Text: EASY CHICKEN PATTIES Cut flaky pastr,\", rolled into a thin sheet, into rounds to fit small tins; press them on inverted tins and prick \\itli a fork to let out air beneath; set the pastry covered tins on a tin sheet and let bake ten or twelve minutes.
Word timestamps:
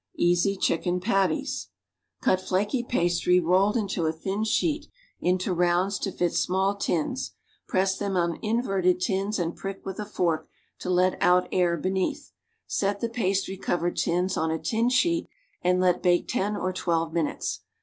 EASY 0.15 0.57
CHICKEN 0.57 0.99
PATTIES 0.99 1.67
Cut 2.21 2.41
flaky 2.41 2.83
pastr,\", 2.83 3.39
rolled 3.45 3.77
into 3.77 4.07
a 4.07 4.11
thin 4.11 4.43
sheet, 4.43 4.87
into 5.19 5.53
rounds 5.53 5.99
to 5.99 6.11
fit 6.11 6.33
small 6.33 6.75
tins; 6.75 7.33
press 7.67 7.99
them 7.99 8.17
on 8.17 8.39
inverted 8.41 8.99
tins 8.99 9.37
and 9.37 9.55
prick 9.55 9.83
\\itli 9.83 9.99
a 9.99 10.05
fork 10.05 10.49
to 10.79 10.89
let 10.89 11.21
out 11.21 11.47
air 11.51 11.77
beneath; 11.77 12.31
set 12.65 12.99
the 12.99 13.09
pastry 13.09 13.57
covered 13.57 13.95
tins 13.95 14.37
on 14.37 14.49
a 14.49 14.57
tin 14.57 14.89
sheet 14.89 15.27
and 15.61 15.79
let 15.79 16.01
bake 16.01 16.27
ten 16.27 16.55
or 16.55 16.73
twelve 16.73 17.13
minutes. 17.13 17.59